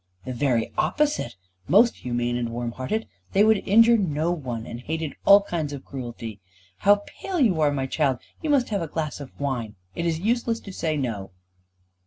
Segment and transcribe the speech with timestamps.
[0.25, 1.35] "The very opposite.
[1.67, 5.85] Most humane and warm hearted They would injure no one, and hated all kinds of
[5.85, 6.39] cruelty.
[6.77, 8.17] How pale you are, my child!
[8.41, 9.75] You must have a glass of wine.
[9.93, 11.29] It is useless to say no."